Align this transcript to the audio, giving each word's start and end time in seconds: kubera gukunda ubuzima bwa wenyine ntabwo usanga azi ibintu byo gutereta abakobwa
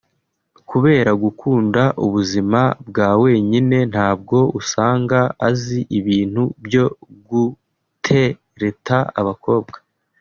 kubera 0.69 1.11
gukunda 1.23 1.83
ubuzima 2.05 2.61
bwa 2.87 3.09
wenyine 3.23 3.77
ntabwo 3.91 4.37
usanga 4.59 5.19
azi 5.47 5.79
ibintu 5.99 6.43
byo 6.65 6.85
gutereta 7.29 8.97
abakobwa 9.19 9.77